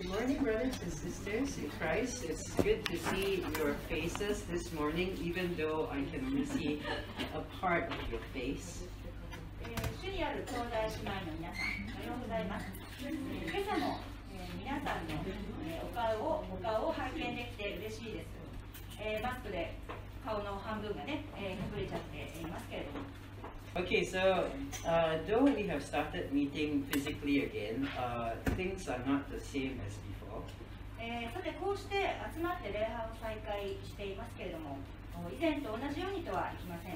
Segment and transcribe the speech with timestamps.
[0.00, 2.24] Good morning, brothers and sisters in Christ.
[2.24, 6.80] It's good to see your faces this morning, even though I can only see
[7.36, 8.88] a part of your face.
[9.60, 12.64] え主にある兄弟姉妹の皆さん、おはようございます。
[13.04, 14.00] 今朝も、
[14.32, 15.20] え皆さんの、
[15.68, 18.26] えお顔をお顔を拝見できて嬉しいです。
[19.04, 19.76] えマスクで
[20.24, 23.04] 顔の半分がね、え隠れちゃっていますけれども、
[23.75, 24.49] Okay, so
[24.87, 29.97] uh, though we have started meeting physically again, uh, things are not the same as
[30.07, 30.43] before.
[30.97, 34.77] えーさてこうして集まって礼拝を再開していますけれども、
[35.29, 36.95] 以前と同じようにとはいきません。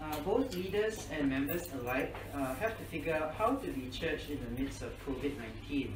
[0.00, 4.28] Uh, both leaders and members alike uh, have to figure out how to be church
[4.28, 5.94] in the midst of COVID 19.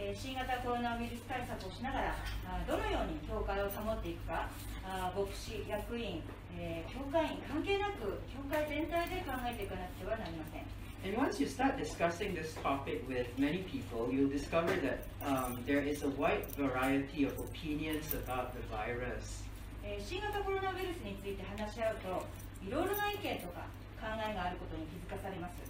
[0.00, 2.16] えー新型コロナウイルス対策をしながら、
[2.48, 4.48] あどのように教会を保っていくか、
[4.82, 6.22] あ牧師、役員、
[6.56, 10.64] えー教会員関係なく、教会全体で考えていかなくてはなりません。
[11.04, 16.02] And once you start discussing this topic with many people, you'll discover that um, there is
[16.04, 19.44] a wide variety of opinions about the virus.
[19.84, 22.26] えー新型コロナウイルスについて話し合うと、
[22.64, 23.68] いろいろな意見とか
[24.00, 25.60] 考えがあることに気づかされます。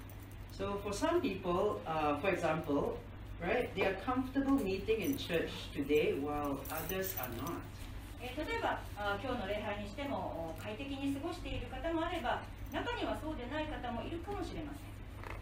[0.56, 2.94] So for some people, uh, for example,
[3.42, 3.74] right?
[3.74, 7.60] They are comfortable meeting in church today while others are not.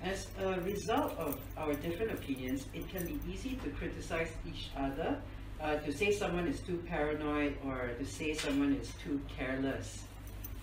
[0.01, 5.19] As a result of our different opinions, it can be easy to criticize each other,
[5.61, 10.05] uh, to say someone is too paranoid or to say someone is too careless.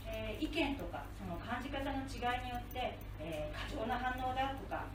[0.08, 4.86] えー、意見とかその感じ方の違いによって、えー、過剰な反応だとか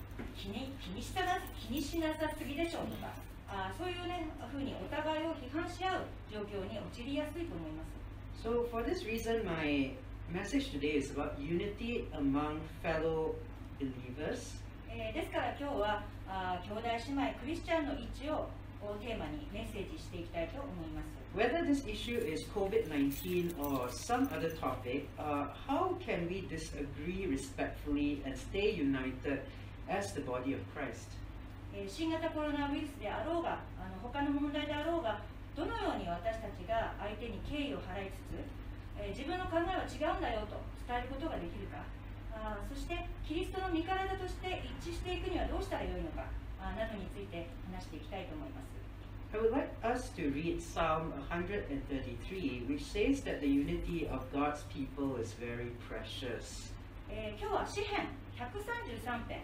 [0.41, 3.13] 気に気にしたな気にしなさすぎでしょうとか
[3.47, 8.01] あーそういうねふうにお互いを批判し合う状況に陥りやすいと思います。
[8.43, 9.93] So, for this reason, my
[10.33, 13.35] message today is about unity among fellow
[13.79, 14.57] believers.
[14.89, 18.49] えーですから今日はあー兄弟姉妹クリスチャンの一致を
[18.83, 21.21] をテーマにメッセージしていきたいと思います。
[21.37, 28.23] Whether this issue is COVID 19 or some other topic, uh, how can we disagree respectfully
[28.25, 29.43] and stay united
[29.91, 31.11] as the body of Christ?
[31.75, 35.21] えー新型コロナウイルスであろうがあの他の問題であろうが
[35.55, 38.39] どのように私たちが相手に敬意を払いつつ、
[38.99, 41.83] えー自分の考えは違うんだよと伝えることができるか
[42.35, 42.95] あーそして
[43.27, 46.27] キリストの身体として一致していくにはどうしたらよいのか
[46.61, 48.71] あーなどについて話していきたいと思います
[49.33, 54.65] I would like us to read Psalm 133, which says that the unity of God's
[54.75, 56.73] people is very precious.
[57.09, 59.43] えー今日は詩編133編、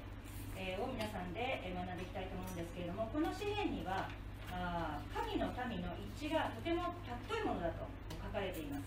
[0.57, 4.09] えーを皆さんでえー学んでいきたいと思うんですけれどもこの詩編には
[4.51, 6.95] あー神の民の一致がとても
[7.29, 7.85] 尊いものだと
[8.25, 8.85] 書かれています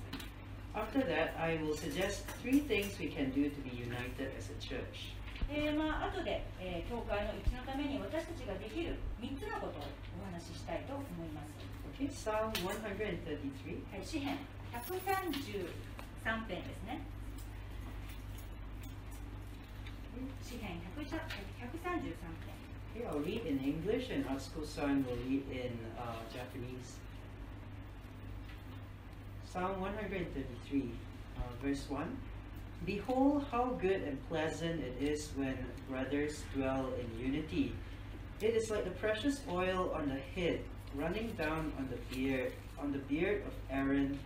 [0.69, 4.56] After that, I will suggest three things we can do to be united as a
[4.62, 5.18] church.
[5.50, 9.90] えーまあ後で、えー教会の一致のために私たちができる3つのことを
[10.22, 11.50] お話ししたいと思います。
[11.97, 13.81] Okay, Psalm 133.
[13.90, 14.38] はい、詩編
[14.72, 17.02] 133編ですね。
[20.42, 22.44] 詩編133編。
[22.94, 26.98] Okay, I'll read in English and Atsuko-san will read in uh, Japanese.
[29.44, 30.92] Psalm 133,
[31.37, 32.16] uh, verse 1.
[32.87, 35.56] Behold how good and pleasant it is when
[35.88, 37.72] brothers dwell in unity.
[38.41, 40.60] It is like the precious oil on the head,
[40.94, 44.20] running down on the beard, on the beard of Aaron,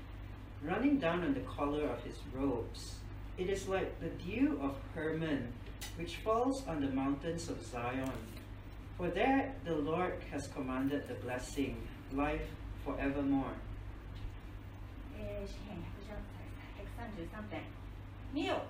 [0.62, 2.96] running down on the collar of his robes.
[3.38, 5.52] It is like the dew of Hermon,
[5.97, 8.11] which falls on the mountains of Zion.
[8.97, 11.77] For there the Lord has commanded the blessing,
[12.13, 12.47] life
[12.85, 13.55] forevermore.
[15.45, 15.83] 詩編
[16.97, 17.63] 133編。
[18.33, 18.63] 見よ、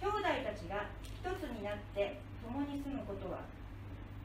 [0.00, 3.44] 兄弟たちが一つになって共に住むことは、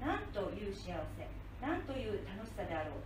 [0.02, 1.28] なんという幸せ、
[1.62, 3.04] なんという楽しさであろう。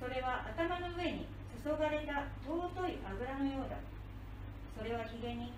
[0.00, 1.26] それは頭の上に
[1.62, 3.76] 注がれた尊い油のようだ。
[4.76, 5.52] それはひげに、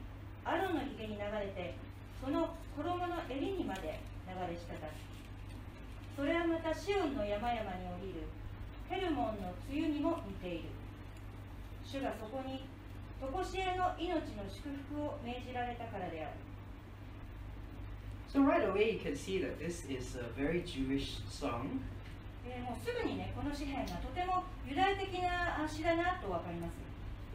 [0.44, 1.74] アロンのひげに流れて、
[2.20, 4.78] その衣の襟にまで流れ滴る。
[6.16, 8.28] それはまたシオンの山々に降りる
[8.88, 10.68] ヘルモンの梅雨にも似ている。
[11.84, 12.64] 主がそこに
[13.20, 16.36] 常しえの命の祝福を命じられたからである。
[18.32, 21.80] So right away you can see that this is a very Jewish song.
[22.46, 26.72] えーもうすぐにね、この詩篇がとてもユダヤ的なあ詩だなとわかります。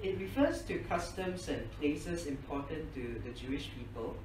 [0.04, 4.16] It refers to customs and places important to the Jewish people.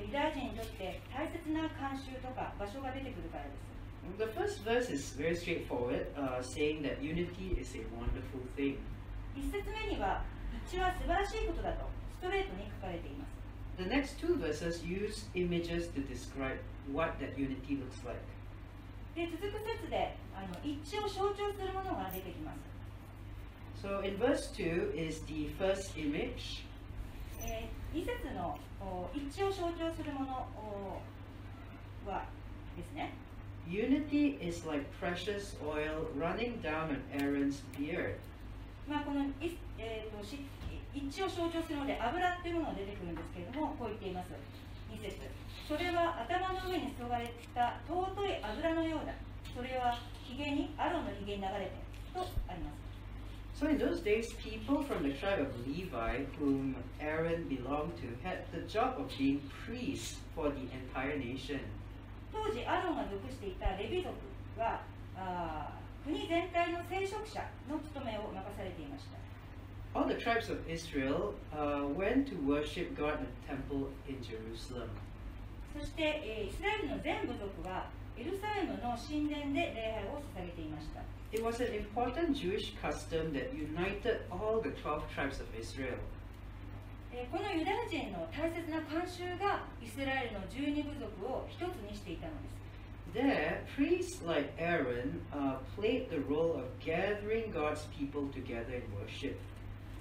[0.00, 3.70] えーユダヤ人にとって大切な慣習とか場所が出てくるからです。
[4.16, 8.78] The first verse is very straightforward, uh, saying that unity is a wonderful thing.
[9.36, 10.24] 一節目には、
[10.66, 11.84] 一致は素晴らしいことだと
[12.18, 13.30] ストレートに書かれています。
[13.76, 16.58] The next two verses use images to describe
[16.92, 18.18] what that unity looks like.
[19.14, 20.80] で続く説であの一
[22.12, 22.80] 出てきます、
[23.82, 26.64] So in verse 2 is the first image.
[27.42, 31.02] えー、2節のお一致を象徴するものお
[32.08, 32.24] は
[32.76, 33.12] ですね。
[33.66, 38.16] Unity is like precious oil running down on Aaron's beard.
[38.88, 40.38] まあ、このい、えー、とし
[40.94, 44.30] 一致を象徴するので油っていうものが出てくるんですけれどもこう言っています。
[44.90, 45.18] 2節。
[45.66, 49.14] それは頭の上に注がれた尊い油のようだ。
[49.54, 52.89] それはひげにアロンのひげに流れてとあります
[53.59, 58.43] So in those days, people from the tribe of Levi, whom Aaron belonged to, had
[58.51, 61.59] the job of being priests for the entire nation.
[62.33, 64.09] 当時アロンが属していたレビ族
[64.59, 64.81] は
[65.15, 67.39] あー国全体の聖職者
[67.69, 69.15] の務めを任されていました
[69.97, 74.89] All the tribes of Israel uh, went to worship God in the temple in Jerusalem.
[75.79, 77.87] そして、えーイスラエルの全部族は
[78.20, 81.00] エルサレムの神殿で礼拝を捧げていました
[81.32, 85.96] It was an important Jewish custom that united all the 12 tribes of Israel.
[87.12, 92.60] えーこのユダヤ人の大切な慣習がイスラエルの十二部族を一つにしていたのです
[93.12, 99.36] There, priests like Aaron uh, played the role of gathering God's people together in worship.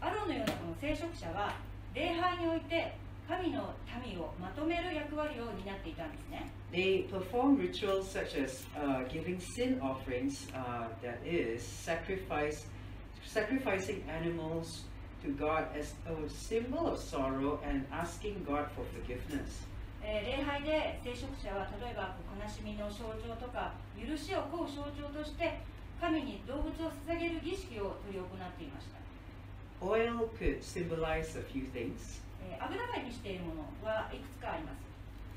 [0.02, 1.56] アロンのようなこの聖職者は
[1.96, 2.94] 礼拝において
[3.30, 12.66] 神の民をまとめる役割を担っていたんですね They performed rituals such as uh, giving sin offerings, uh, that is, sacrifice,
[13.24, 14.86] sacrificing animals
[15.24, 19.68] to God as a symbol of sorrow and asking God for forgiveness.
[20.02, 25.60] えー礼拝で聖職者は例えば悲しみの象徴とか許しを請う象徴として
[26.02, 26.72] 神に動物を
[27.06, 32.22] 捧げる儀式を執り行っていました、Oil could symbolize a few things.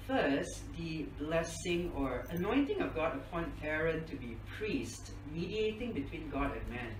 [0.06, 6.50] First, the blessing or anointing of God upon Aaron to be priest, mediating between God
[6.52, 6.92] and man.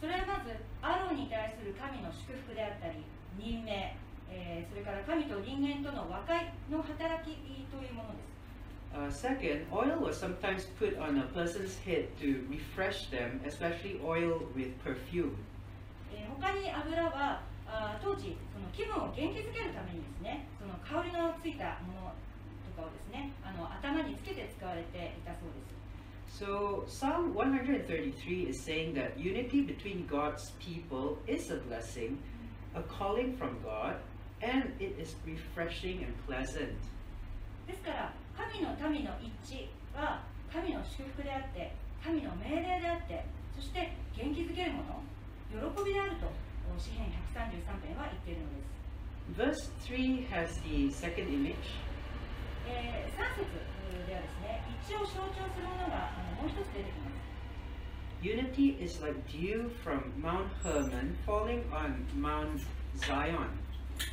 [0.00, 0.52] それはまず
[0.82, 3.04] アロンに対する神の祝福であったり
[3.38, 3.96] 任命、
[4.30, 7.34] えーそれから神と人間との和解の働き
[7.72, 8.34] というものです
[8.94, 14.38] Uh, second, oil was sometimes put on a person's head to refresh them, especially oil
[14.54, 15.34] with perfume.
[16.14, 17.42] えー他に油は
[17.74, 22.14] あー当時その気分を元気づけるためにですねその香りのついたもの
[22.70, 25.74] とかをですねあの頭につけて使われていたそうです
[26.34, 32.18] So, Psalm 133 is saying that unity between God's people is a blessing,
[32.74, 34.02] a calling from God,
[34.42, 36.74] and it is refreshing and pleasant.
[37.68, 41.72] ですから神の民の一致は神の祝福であって
[42.02, 43.24] 神の命令であって
[43.54, 46.30] そして元気づけるもの喜びであるとお
[46.78, 48.74] 詩編133編は言っているのです
[49.32, 51.56] Verse 3 has the second image.
[52.68, 53.48] えー、3節
[54.06, 57.16] ではですね一を象徴するものがあのもう一つ出てきます
[58.24, 62.60] Unity is like dew from Mount Hermon falling on Mount
[62.96, 63.48] Zion.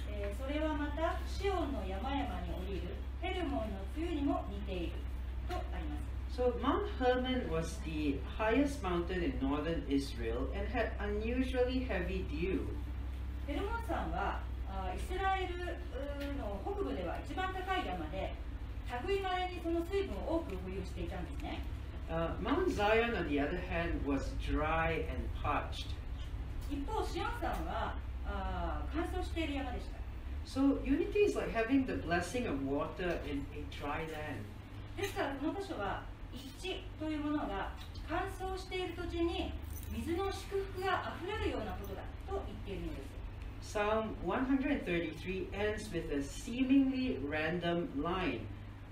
[0.10, 2.32] えーそれはまたシオンの山々に降
[2.68, 4.92] りるヘルモンの梅雨にも似ている
[5.50, 12.61] とあります So Mount Hermon was the highest mountain in northern Israel and had unusually heavy dew.
[13.47, 18.35] ヘルモン山はあイスラエルうーの北部では一番高い山で
[19.07, 21.63] 類いまれにその水分を多く保有していたんですね
[22.09, 25.87] Uh, Mount Zion, on the other hand, was dry and parched.
[26.71, 29.97] 一方シオン山はあ乾燥している山でした
[30.47, 34.45] So unity is like having the blessing of water in a dry land.
[34.97, 36.03] ですからこの場所は
[36.34, 37.72] 一致というものが
[38.08, 39.52] 乾燥している土地に
[39.92, 43.12] 水の祝福があふれるようなことだと言っているのです
[43.62, 48.42] Psalm 133 ends with a seemingly random line.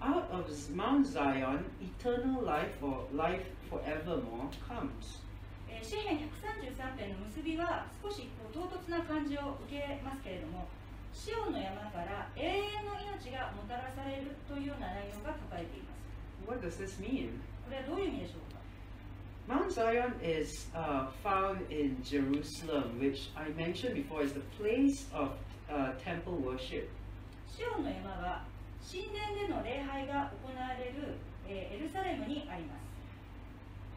[0.01, 5.19] Out of Mount Zion, eternal life or life forevermore comes.
[5.67, 10.67] えー詩編133編の結びは少しこう唐突な感じを受けますけれども
[11.13, 15.98] シオンの山から永遠の命がもたらされるというような内容が書かれています
[16.46, 17.40] What does this mean?
[17.64, 18.60] これはどういう意味でしょうか
[19.46, 25.32] Mount Zion is uh, found in Jerusalem, which I mentioned before is the place of
[25.70, 26.88] uh, temple worship.
[27.46, 28.44] シオンの山は
[28.82, 31.16] 神殿での礼拝が行われる、
[31.48, 32.84] えーエルサレムにあります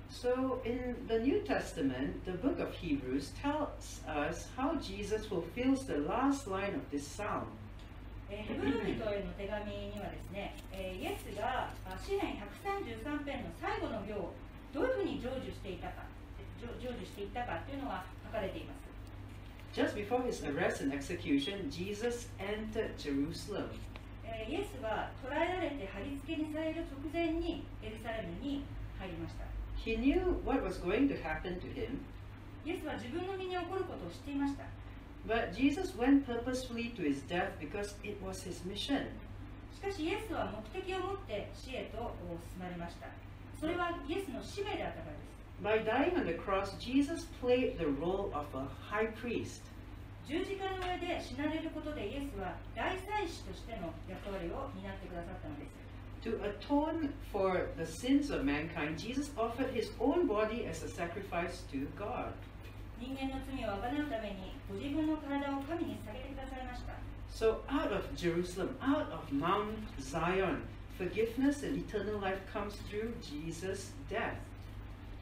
[0.09, 5.97] So, in the New Testament, the book of Hebrews tells us how Jesus fulfills the
[5.97, 7.47] last line of this psalm.
[8.32, 14.32] えーヘブル人への手紙にはですね、えーイエスがあ詩編133編の最後の行を
[14.72, 16.08] どういうふうに成就していたか
[16.56, 18.80] 成成就していったかというのが書かれています。
[19.76, 23.68] Just before his arrest and execution, Jesus entered Jerusalem.
[24.24, 28.64] えーイエスは捕らえられて貼り付けにされる直前にエルサレムに
[28.98, 29.44] 入りました。
[29.76, 32.00] He knew what was going to happen to him,
[32.64, 34.64] イエスは自分の身に起こることを知っていました
[35.27, 39.07] But Jesus went purposefully to his death because it was his mission.
[39.77, 42.15] しかしイエスは目的を持って死へと
[42.49, 43.05] 進まれました
[43.59, 49.61] それはイエスの使命であったからです By dying on the cross, Jesus played the role of a high priest.
[50.27, 55.87] 十字架の上で死なれることでイエスは大祭司としての役割を担ってくださったのです
[56.23, 61.61] To atone for the sins of mankind, Jesus offered his own body as a sacrifice
[61.71, 62.33] to God.
[63.02, 66.94] 人間の罪をあがなうためにご自分の体を神に捧げてくださいました
[67.34, 70.62] So out of Jerusalem, out of Mount Zion,
[70.96, 74.38] forgiveness and eternal life comes through Jesus' death.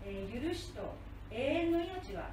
[0.04, 0.92] えー許しと
[1.30, 2.28] 永遠の命は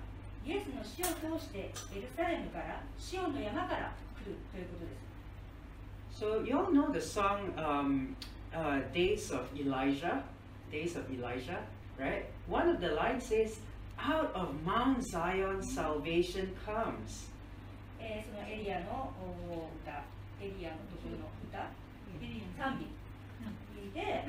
[0.46, 1.60] イエスの死を通して
[1.96, 8.16] エルサレムからシオンの山から来るということです So you all know the song um,
[8.52, 10.24] uh, "Days of Elijah,"
[10.72, 11.60] "Days of Elijah,"
[11.98, 12.26] right?
[12.50, 13.60] One of the lines says,
[13.99, 17.31] "Out of Mount Zion, salvation comes."
[18.01, 20.03] えーそのエリアのお歌
[20.41, 21.71] エリアのところの歌
[22.59, 22.87] 賛美
[23.95, 24.25] で、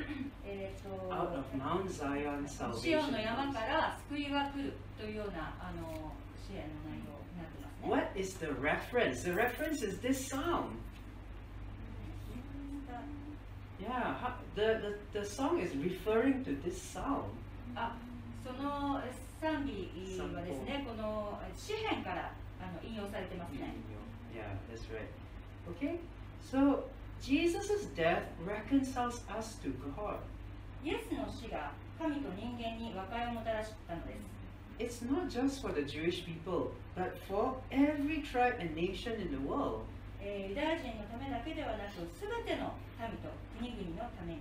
[0.45, 3.53] えー、と Out of Mount Zion, シオン salvation の山 comes.
[3.53, 6.11] から救いが来るというようなあの
[6.45, 7.89] 支援の内容になってますね。
[7.89, 9.23] What is the reference?
[9.23, 10.77] The reference is this psalm.
[13.81, 17.25] Yeah, ho- the, the, the song is referring to this psalm.
[17.75, 17.95] あ
[18.45, 19.86] そのえ 賛美
[20.34, 23.72] はですね、このえ詩篇からあの引用されてますね。
[24.34, 25.06] Yeah, that's right.
[25.70, 26.00] Okay,
[26.42, 26.84] so
[27.22, 30.18] Jesus' death reconciles us to God.
[30.84, 34.16] イエスの死が神と人間に和解をもたらしたので
[34.88, 35.02] す。
[35.02, 39.82] It's not just for the Jewish people, but for every tribe and nation in the world.
[40.20, 44.40] えーユダヤ人のためだけではなく、すべての民と国々のために。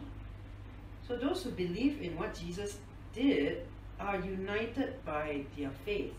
[1.07, 2.79] So those who believe in what Jesus
[3.13, 3.61] did
[3.99, 6.13] are united by their faith.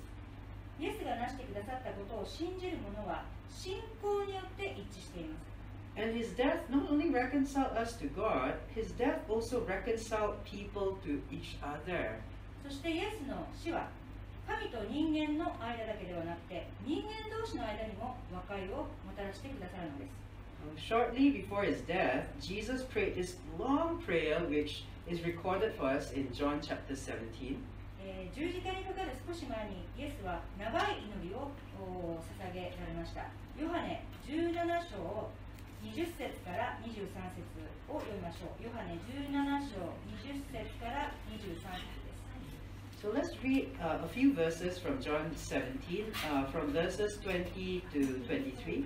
[0.80, 5.48] イエスが成してくださったことを信じる者は信仰によって一致しています。
[5.98, 11.58] And his death not only reconciled us to God, his death also reconciled people to each
[11.60, 12.20] other.
[12.62, 13.88] そしてイエスの死は
[14.46, 20.27] 神と人間の間だけではなくて人間同士の間にも和解をもたらしてくださるのです。
[20.63, 26.31] Um, Shortly before his death, Jesus prayed this long prayer, which is recorded for us in
[26.33, 27.57] John chapter 17.
[28.05, 33.27] えー十字架にかかる少し前にイエスは長い祈りをお捧げられました。
[33.59, 34.53] ヨハネ17
[34.89, 35.29] 章
[35.83, 37.43] 20節から23節
[37.89, 38.63] を読みましょう。
[38.63, 39.31] ヨハネ17
[39.71, 39.93] 章
[40.27, 42.23] 20節から23節です。
[43.01, 47.99] So let's read uh, a few verses from John 17, uh, from verses 20 to
[48.25, 48.85] 23.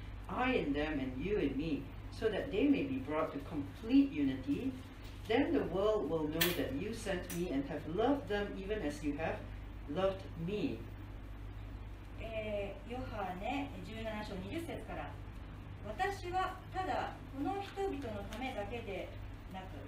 [0.35, 4.11] I in them and you in me, so that they may be brought to complete
[4.11, 4.71] unity.
[5.27, 9.03] Then the world will know that you sent me and have loved them even as
[9.03, 9.37] you have
[9.89, 10.79] loved me.
[12.19, 15.09] えーヨハネ17章20節から
[15.87, 19.09] 私はただこの人々のためだけで
[19.53, 19.81] なく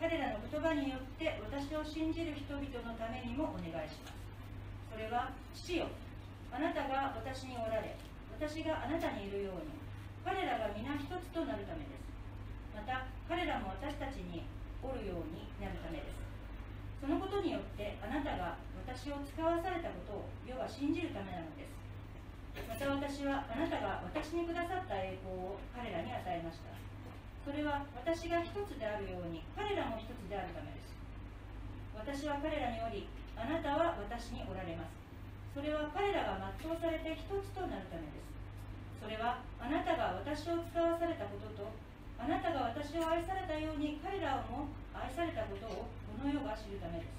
[0.00, 4.18] 彼らの言葉によって私を信じる人々のためにもお願いします
[4.92, 5.86] それは父よ
[6.52, 7.96] あなたが私におられ
[8.38, 9.77] 私があなたにいるように
[10.28, 12.04] 彼らが皆一つとなるためです。
[12.76, 14.44] また彼らも私たちに
[14.84, 16.20] おるようになるためです。
[17.00, 21.72] そのことによってあなたが私を使わされたことを世は信じるためなのです。
[22.68, 26.76] また私はあなたが私にくださった栄光を彼らに与えました。
[27.40, 30.92] それは私が一つであるように彼らも一つであるためです。
[31.96, 34.92] 私は彼らにおりあなたは私におられます。
[35.56, 38.37] それは彼らが全うされて一つとなるためです。
[39.00, 41.70] それはあなたが私を使わされたことと
[42.18, 45.86] あなたが私を愛されたように彼らをも愛されたことを
[46.18, 47.18] この世が知るためです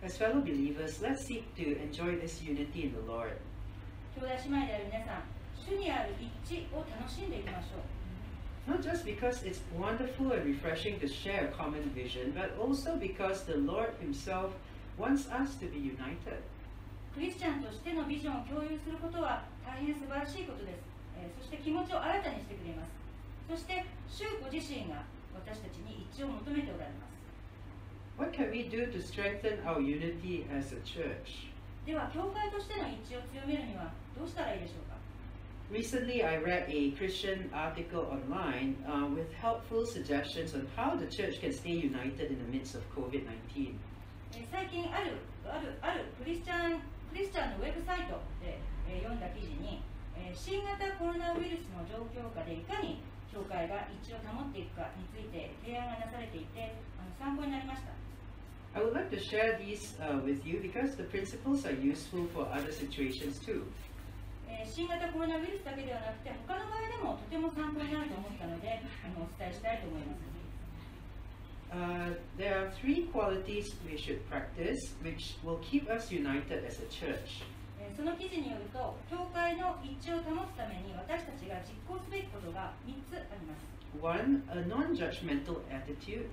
[0.00, 3.34] As fellow believers, let's seek to enjoy this unity in the Lord.
[4.14, 5.22] 兄弟姉妹である皆さん
[5.58, 6.14] 主にある
[6.46, 7.98] 一致を楽しんでいきましょう
[8.70, 13.44] Not just because it's wonderful and refreshing to share a common vision, but also because
[13.44, 14.52] the Lord Himself
[14.98, 16.42] wants us to be united.
[17.18, 20.86] クリスチャンとしてのビジョンを共有することは大変素晴らしいことです、
[21.18, 22.94] えーそして気持ちを新たにしてくれます
[23.50, 25.02] そして主ご自身が
[25.34, 27.18] 私たちに一致を求めておられます
[28.22, 31.50] What can we do to strengthen our unity as a church?
[31.82, 34.94] では教会としての一致を強めるにはどうしたらいいでしょうか
[35.74, 41.42] Recently, I read a Christian article online uh, with helpful suggestions on how the church
[41.42, 43.74] can stay united in the midst of COVID 19.
[44.38, 49.82] えー最近あるあるあるクリスチャンクリスチャンのウェブサイトで、えー読んだ記事に、
[50.16, 53.00] えー新型コロナウイルスの状況下でいかに
[53.32, 57.92] 教会が一致を保っていくかについて提案がなされていてあの参考になりました
[58.76, 62.44] I would like to share these uh, with you because the principles are useful for
[62.52, 63.64] other situations too.
[64.48, 70.37] えー新型コロナウイルスだけではなくて他の場合でもとても参考になると思ったのであのお伝えしたいと思います
[71.70, 76.86] Uh, there are three qualities we should practice which will keep us united as a
[76.88, 77.44] church.
[77.96, 83.78] その記事によると、教会の一致を保つために私たちが実行すべきことが3つあります。
[84.00, 86.28] One, a non-judgmental attitude.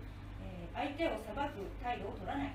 [0.75, 2.53] 相手を裁く態度を取らない。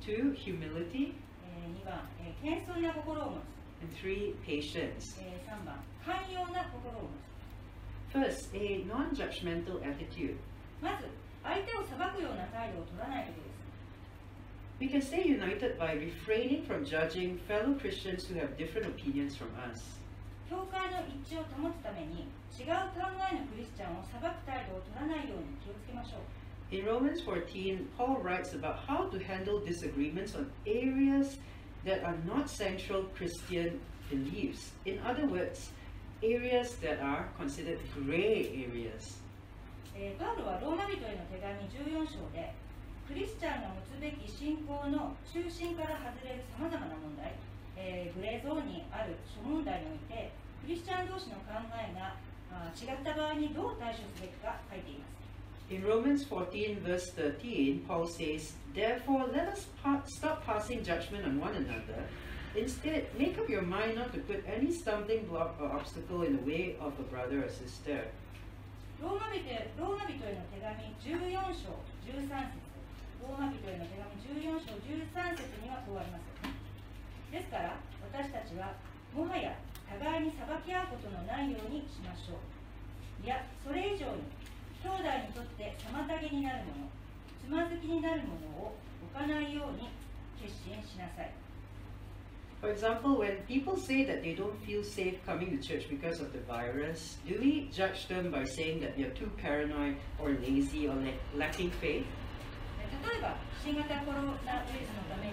[0.00, 1.14] Two, humility.
[1.58, 2.06] 2番、
[2.42, 3.60] 謙遜な心を持つ。
[3.82, 5.18] And three, patience.
[5.46, 7.30] 3番、寛容な心を持つ。
[8.12, 10.36] First, a non-judgmental attitude.
[10.80, 11.06] まず、
[11.43, 13.55] 相手を裁くような態度を取らないことです
[14.77, 19.47] We can stay united by refraining from judging fellow Christians who have different opinions from
[19.71, 20.01] us.
[20.49, 26.21] 教会の一致を保つために違う考えのクリスチャンを裁く態度を取らないように気をつけましょう
[26.71, 31.37] In Romans 14, Paul writes about how to handle disagreements on areas
[31.85, 33.79] that are not central Christian
[34.09, 34.71] beliefs.
[34.85, 35.69] In other words,
[36.23, 39.17] areas that are considered gray areas.
[39.94, 42.52] えーパウロはローマ人への手紙14章で
[43.08, 47.34] クリスチャンが持つべき信仰の中心から外れるさまざまな問題、
[47.76, 50.30] えーグレーゾーンにある諸問題において
[50.62, 52.14] クリスチャン同士の考えが
[52.52, 55.10] あ違った場合にどう対処すべきか書いています
[55.70, 61.38] In Romans 14, verse 13, Paul says, Therefore, let us pa- stop passing judgment on
[61.38, 62.08] one another.
[62.56, 66.42] Instead, make up your mind not to put any stumbling block or obstacle in the
[66.42, 68.02] way of a brother or sister.
[69.00, 71.72] ローマ人へローマ人への手紙14章
[72.04, 72.60] 13節
[73.24, 74.12] ローマ人への手紙
[74.44, 76.28] 14章13節にはこうあります。
[77.32, 77.80] ですから
[78.12, 78.76] 私たちは
[79.16, 79.56] もはや
[79.88, 83.24] 互いに裁き合うことのないようにしましょう。
[83.24, 84.28] いやそれ以上に
[84.84, 86.92] 兄弟にとって妨げになるもの
[87.40, 89.88] つまずきになるものを置かないように
[90.36, 91.32] 決心しなさい。
[92.60, 96.40] For example, when people say that they don't feel safe coming to church because of the
[96.44, 101.16] virus, do we judge them by saying that they're too paranoid or lazy or la-
[101.34, 102.04] lacking faith?
[102.90, 103.32] 例えば
[103.64, 105.28] 新型コロナウイルスのため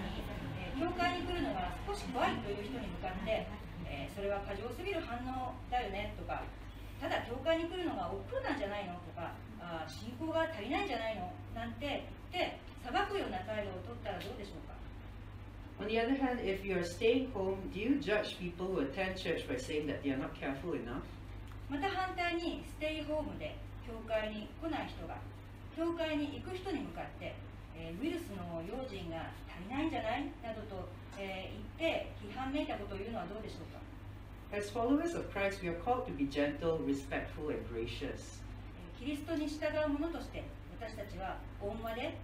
[0.56, 3.44] えー教会に来るのが少し怖いという人に向かって、
[3.90, 6.42] えーそれは過剰すぎる反応だよねとか
[7.02, 14.77] ただ教会に来るのが億劫なんじゃないのとかあ信仰が足りないんじゃないのなんて言って裁くような態度を取ったらどうでしょうか
[15.80, 19.46] On the other hand, if you're staying home, do you judge people who attend church
[19.48, 21.06] by saying that they are not careful enough?
[21.70, 23.54] また反対にステイホームで
[23.86, 25.16] 教会に来ない人が
[25.76, 27.34] 教会に行く人に向かって、
[27.76, 33.78] えーウイルスの用心が足りないんじゃないなどと、えー言って批判めいたことを言うのはどうでしょうか
[34.50, 38.42] As followers of Christ, we are called to be gentle, respectful, and gracious.
[38.98, 40.42] えーキリストに従う者として
[40.80, 42.16] 私たちは温和で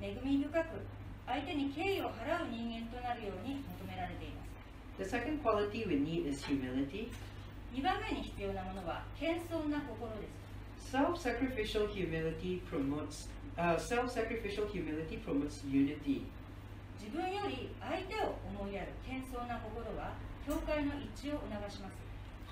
[0.00, 0.80] 恵み深く
[1.26, 4.52] 相手に敬意を払う人間となるように求められています
[4.98, 7.08] The second quality we need is humility.
[7.74, 16.22] 2番目に必要なものは謙遜な心です Self-sacrificial humility promotes uh, self-sacrificial humility promotes unity.
[16.98, 20.12] 自分より相手を思いやる謙遜な心は
[20.46, 22.02] 教会の一致を促します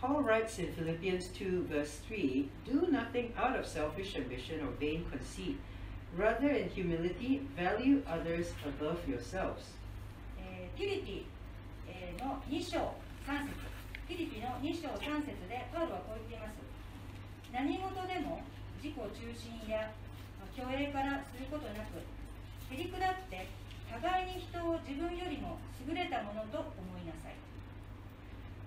[0.00, 5.04] Paul writes in Philippians 2, verse 3 Do nothing out of selfish ambition or vain
[5.11, 5.59] conceit.
[6.16, 9.75] Rather, in humility, value others above yourselves.
[10.38, 11.27] えーフィリピ、
[11.87, 12.94] えーの2章
[13.29, 13.55] 3節
[14.09, 16.59] フィリピの2章3節でパウロはこう言っています
[17.53, 18.42] 何事でも
[18.83, 19.92] 自己中心や
[20.40, 23.46] まあ虚栄からすることなくへりくだって
[23.87, 27.38] 互いに人を自分よりも優れたものと思いなさい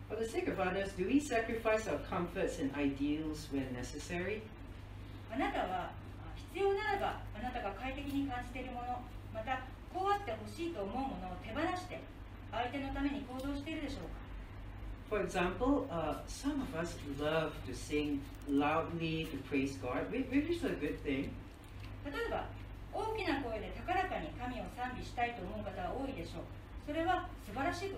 [0.08, 4.43] For the sake of others, do we sacrifice our comforts and ideals when necessary?
[5.34, 6.02] あなたはあ
[6.53, 9.01] 必要ならばあなたが快適に感じているもの
[9.33, 11.99] またこうあってほしいと思うものを手放して
[12.51, 14.23] 相手のために行動しているでしょうか
[15.09, 20.49] For example, uh, some of us love to sing loudly to praise God, whi- which
[20.49, 21.29] is a good thing.
[22.05, 22.45] 例えば
[22.91, 26.43] 大きな声で高らかに神を賛美したいと思う方は多いでしょう
[26.87, 27.97] それは素晴らしいこ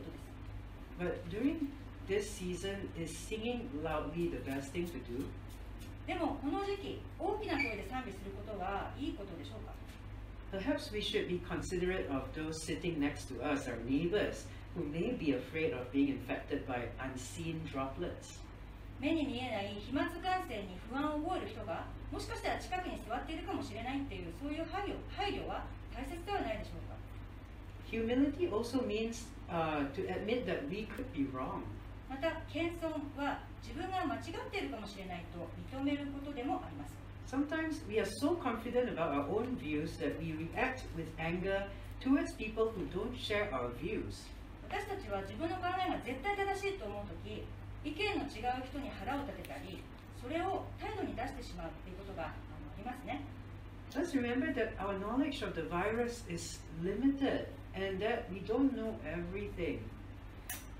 [0.99, 1.67] とです But during
[2.07, 5.25] this season, is singing loudly the best thing to do?
[6.05, 9.73] でもこの時期大きな声で賛美することがいいことでしょうか
[10.51, 15.11] Perhaps we should be considerate of those sitting next to us, our neighbors, who may
[15.17, 18.39] be afraid of being infected by unseen droplets.
[18.99, 26.95] 目に見えない飛沫感染に不安を覚える人がもしかしたら近くに座っているかもしれないっていうそういう配慮配慮は大切ではないでしょうか
[27.91, 31.61] Humility also means uh, to admit that we could be wrong.
[32.09, 35.41] また謙遜は自分が間違っているかもしれないと
[35.77, 36.95] 認めることでもあります
[37.27, 41.65] Sometimes we are so confident about our own views that we react with anger
[41.99, 44.29] towards people who don't share our views.
[44.69, 47.43] 私たちは自分の考えが絶対正しいと思う時
[47.83, 49.81] 意見の違う人に腹を立てたり
[50.21, 52.33] それを態度に出してしまうということがあ
[52.77, 53.21] りますね
[53.93, 58.95] Let's remember that our knowledge of the virus is limited and that we don't know
[59.05, 59.79] everything.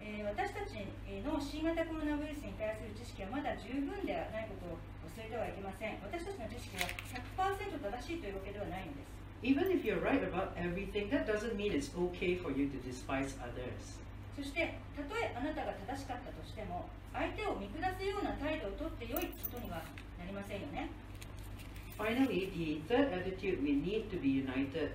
[0.06, 0.86] えー私たち
[1.26, 4.78] の新型コロナウイルスに対する知識はまだ十分ではないことを
[5.10, 6.86] 忘れてはいけません私たちの知識は
[7.34, 13.36] 100%正しいというわけではないのです Even if you're right about everything, that doesn't mean it's okay for you to despise
[13.42, 14.00] others.
[14.36, 19.84] そしてたとえあなたが正しかったとしても相手を見下すような態度をとって良いことには
[20.20, 20.90] なりませんよね
[21.98, 24.92] Finally, the third attitude we need to be united,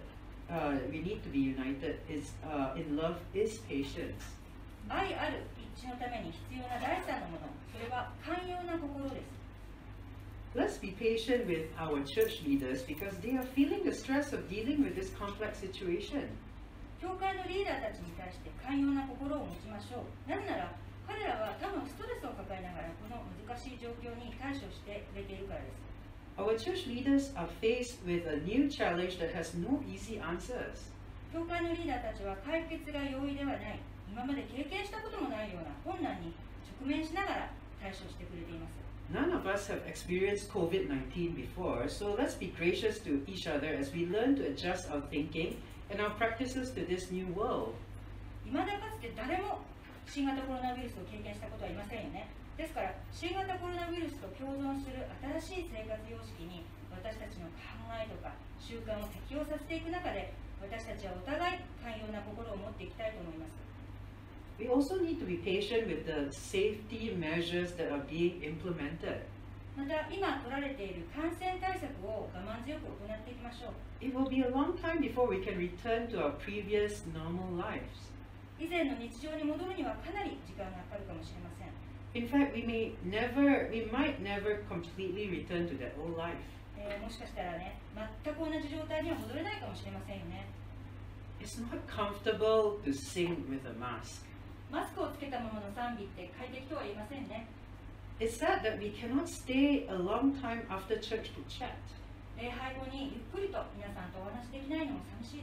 [0.51, 4.37] uh, we need to be united is uh, in love is patience.
[4.89, 5.45] 愛ある
[5.77, 9.41] 一致のために必要な第三のものそれは寛容な心です
[10.53, 14.83] Let's be patient with our church leaders because they are feeling the stress of dealing
[14.83, 16.27] with this complex situation.
[17.01, 20.75] 教会のリーダーたちに対して寛容な心を持ちましょうなぜなら
[21.07, 25.81] 彼らは多分ストレスを抱えながらこの難しい状況に対処してくれているからです
[26.37, 30.91] Our church leaders are faced with a new challenge that has no easy answers.
[31.33, 36.35] 教会のリーダーたちは解決が容易ではない今まで経験したこともないような困難に
[36.83, 38.75] 直面しながら対処してくれています。
[39.11, 43.91] None of us have experienced COVID 19 before, so let's be gracious to each other as
[43.95, 45.59] we learn to adjust our thinking
[45.91, 47.75] and our practices to this new world.
[48.47, 49.63] 未だかつて誰も
[50.07, 52.31] 新型コロナウイルスを経験したことはいませんよね。
[52.59, 55.07] ですから新型コロナウイルスと共存する
[55.41, 63.70] 新しい生活様式に私たちの考えとか習慣を適応させていく中で私たちはお互い寛容な心を持っていきたいと思います
[64.60, 69.26] We also need to be patient with the safety measures that are being implemented.
[69.76, 77.52] また今取られている感染対策を我慢強く行っていきましょう It will be a long time before we can return to our previous normal
[77.60, 78.16] lives.
[78.58, 81.76] 以前の日常に戻るにはかなり時間がかかるかもしれません
[82.16, 86.38] In fact, we may never, we might never completely return to that old life.
[86.78, 87.78] えーもしかしたらね
[88.24, 90.48] 全く同じ状態には戻れないかもしれませんよね
[91.42, 94.24] It's not comfortable to sing with a mask.
[94.71, 97.47] マスクをつけたままの賛美って快適とは言いませんね
[98.21, 101.73] It's sad that we cannot stay a long time after church to chat.
[102.37, 105.43] 礼拝後にゆっくりと皆さんとお話しできないのも寂し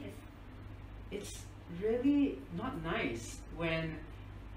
[1.10, 3.98] です It's really not nice when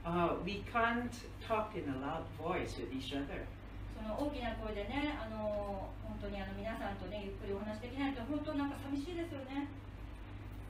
[0.06, 3.46] uh, we can't talk in a loud voice with each other.
[3.98, 9.68] その大きな声でねあの本当にあの皆さんとねゆっくりお話しできないと本当なんか寂しいですよね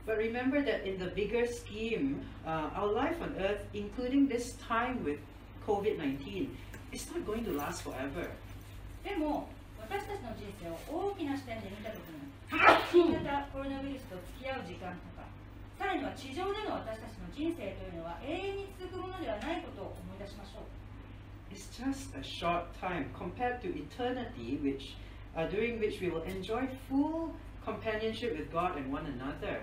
[0.06, 5.02] But remember that in the bigger scheme, uh, our life on earth, including this time
[5.02, 5.18] with
[5.66, 6.56] COVID 19,
[6.92, 8.30] is not going to last forever.
[9.02, 12.26] でも私たちの人生を大きな視点で見た時に
[12.90, 15.22] 新型コロナウイルスと付き合う時間とか
[15.78, 20.86] さらには地上での私たちの人生というのは永遠に続くものではないことを思い出しましょう
[21.54, 24.96] It's just a short time compared to eternity, which,
[25.36, 27.32] uh, during which we will enjoy full
[27.64, 29.62] companionship with God and one another.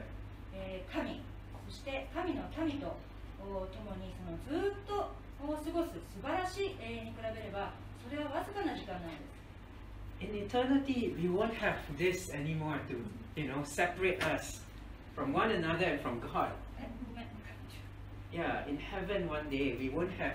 [1.88, 2.98] して神の民と
[3.40, 5.08] お共にそのずっと
[5.40, 7.72] お過ごす素晴らしい永遠に比べれば
[8.04, 9.38] それはわずかな時間なんです
[10.20, 12.96] In eternity, we won't have this anymore to,
[13.40, 14.62] you know, separate us
[15.14, 16.50] from one another and from God.
[18.32, 20.34] Yeah, in heaven one day, we won't have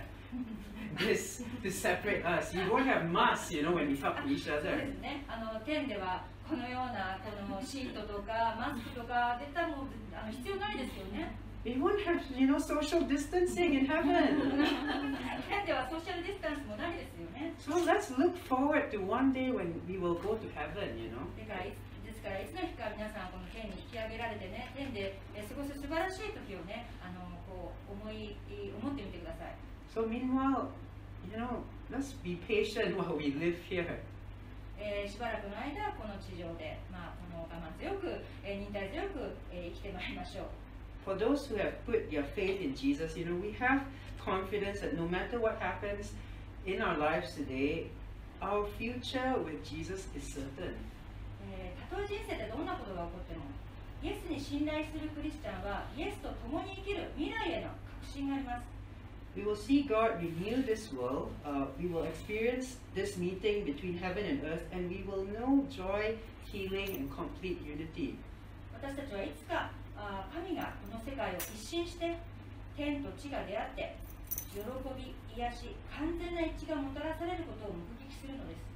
[0.98, 2.54] this to separate us.
[2.54, 4.88] We won't have masks, you know, when we talk to each other.
[5.66, 11.34] 天ではこのようなこのシートとかマスクとか絶対もうあの必要ないですよね
[11.66, 14.12] We won't have, you know, social distancing in heaven.
[15.48, 21.10] 天ではソーシャルディスタンスもないですよね So let's look forward to one day when we will go to heaven, you
[21.10, 21.26] know.
[21.40, 28.38] だからいつですからいつの日か皆さんこの天に引き上げられてね天でえ過ごす素晴らしい時をねあのこう思い
[28.84, 29.56] 思ってみてください
[29.96, 30.70] So meanwhile,
[31.26, 33.88] you know, let's be patient while we live here.
[34.84, 40.46] えーしばらくの間この地上で、まあ、この我慢強く、えー忍耐強く、えー生きてまいりましょう
[41.08, 43.82] For those who have put their faith in Jesus, you know, we have
[44.24, 46.14] confidence that no matter what happens
[46.66, 47.88] in our lives today,
[48.40, 50.76] our future with Jesus is certain.
[51.52, 53.44] えーたとえ人生でどんなことが起こっても
[54.04, 57.72] イエスに信頼するクリスチャンはイエスと共に生きる未来への
[58.04, 58.73] 新があります
[59.37, 61.31] We will see God renew this world.
[61.45, 66.17] Uh, we will experience this meeting between heaven and earth, and we will know joy,
[66.51, 68.17] healing, and complete unity.
[68.73, 72.17] 私たちはいつかあー神がこの世界を一新して
[72.77, 73.97] 天と地が出会って
[74.55, 74.61] 喜
[74.97, 78.69] び癒し完全な一致がもたらされることを目撃するのです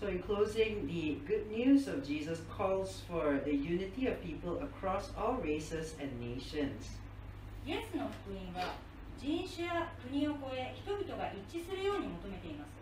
[0.00, 5.12] So, in closing, the good news of Jesus calls for the unity of people across
[5.16, 6.98] all races and nations.
[7.66, 8.74] イエスの福音は
[9.19, 12.79] 人種や国を超え人々が一致するように求めています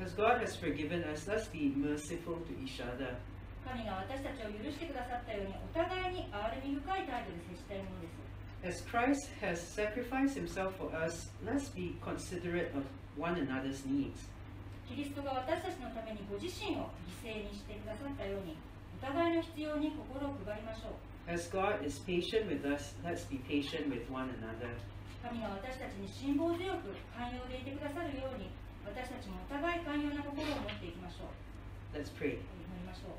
[0.00, 3.16] As God has forgiven us, let's be merciful to each other.
[3.64, 8.16] 神が私たちを許してくださったようにお互いに憐れみ深い態度で接したいものです
[8.64, 12.84] As Christ has sacrificed himself for us, let's be considerate of
[13.16, 14.28] one another's needs.
[14.88, 16.90] キリストが私たちのためにご自身を
[17.24, 18.56] 犠牲にしてくださったように
[19.02, 24.70] お互いの必要に心を配りましょう As God is patient with us, let's be patient with one another.
[25.26, 28.54] 神が私たちに辛抱強く寛容でいてくださるように
[28.86, 32.38] 私たちもお互い寛容な心を持っていきましょう Let's pray.
[32.38, 33.18] 祈りましょう